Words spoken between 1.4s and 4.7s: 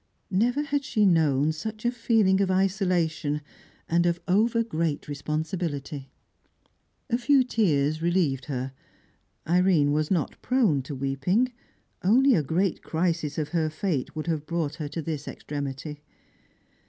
such a feeling of isolation, and of over